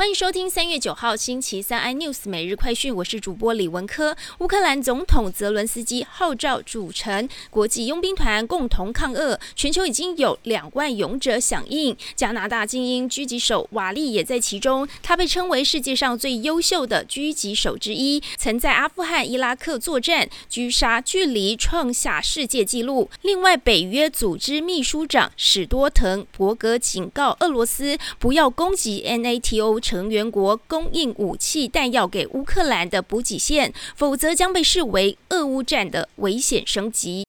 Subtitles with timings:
[0.00, 4.16] 欢迎收听三月九号星期三 iNews 每日快讯，我是主播李文科。
[4.38, 11.94] 乌克兰总统泽伦斯基号召组成国际佣兵团共同抗俄，全球已经有两万勇者响应。
[12.16, 23.10] 加拿大精英狙击手瓦利也在其中，他被称为世界上最优秀的狙击手之一，曾在阿富汗、伊拉克作战，狙杀距离创下世界纪录。
[23.20, 29.78] 另外，北约组织秘书长史多滕伯格警告俄罗斯不要攻击 NATO。
[29.90, 37.26] 成员国供应武器弹药给乌克兰的补给线，否则将被视为俄乌战的危险升级。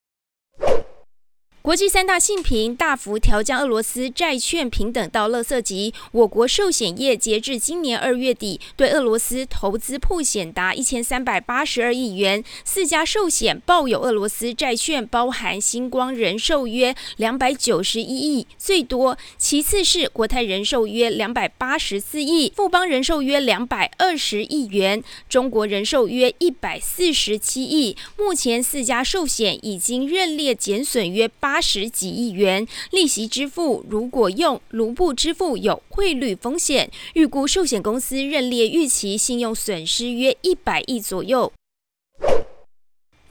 [1.72, 5.94] 国际三大信评大幅调降俄罗斯债券平等到垃圾级。
[6.12, 12.44] 我国寿险业截至今年二月底，对俄罗斯投资破险达一千三百八十二亿元。
[12.66, 27.96] 四家寿险抱有俄罗斯债券，包含星光人寿约两百九十一亿，最多；其次是国泰人寿约两百八十四亿，富邦人寿约两百二十亿元，中国人寿约一百四十七亿。
[28.18, 31.61] 目前四家寿险已经认列减损约八。
[31.62, 41.54] 十几亿元利息支付，如果用卢布支付有汇率风险，预估寿险公司认列预期信用损失约一百亿左右。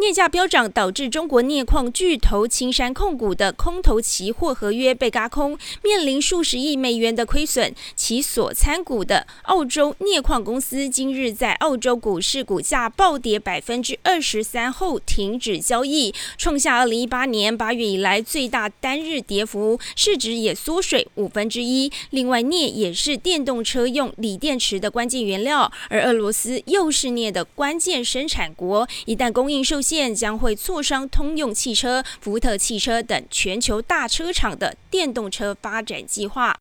[0.00, 7.74] 镍价飙涨，导致中国镍矿巨头青山控股的空头期货合约被嘎空，面临数十亿美元的亏损。
[7.94, 21.92] 其所参股的澳洲镍矿公司今日在澳洲股市股价暴跌百分之二十三后停止交易，创下二零一八年八月以来最大单日跌幅，市值也缩水五分之一。
[22.08, 30.20] 另外，镍也是电动车用锂电池的关键原料，而俄罗斯又是镍的关键生产国，一旦供应受现。
[30.20, 36.56] 将会促商通用汽车、福特汽车等全球大车厂的电动车发展计划。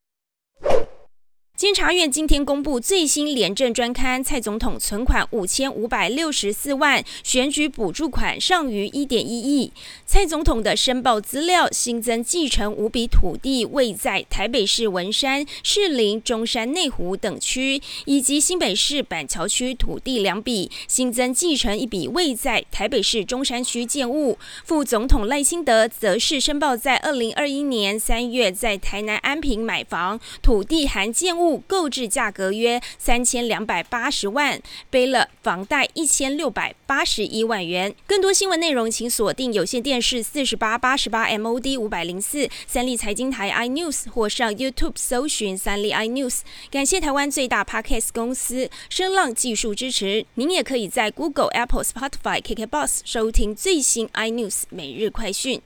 [1.60, 9.74] 监察院今天公布最新廉政专刊，蔡总统存款五千五百六十四万，选举补助款尚余一点一亿。
[10.06, 24.38] 蔡总统的申报资料新增继承五笔土地，位在台北市文山、士林、中山、内湖等区，以及新北市板桥区土地两笔，新增继承一笔位在台北市中山区建物。
[24.64, 37.96] 副总统赖清德则是申报在二零二一年三月在台南安平买房，土地含建物购置价格约三千两百八十万，背了房贷一千六百八十一万元。
[38.06, 46.42] 更多新闻内容，请锁定有线电视四十八八十八 MOD 五百零四三立财经台 iNews 或上 YouTube 搜寻三立 iNews。
[46.70, 50.26] 感谢台湾最大 Podcast 公司声浪技术支持。
[50.36, 55.62] 您也可以在 Google、Apple、Spotify、KKBox 收听最新 iNews 每日快讯。